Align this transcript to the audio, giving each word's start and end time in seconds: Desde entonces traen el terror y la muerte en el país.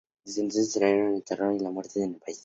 Desde 0.25 0.41
entonces 0.41 0.73
traen 0.73 1.13
el 1.13 1.23
terror 1.23 1.53
y 1.55 1.59
la 1.59 1.69
muerte 1.69 2.01
en 2.03 2.15
el 2.15 2.19
país. 2.19 2.39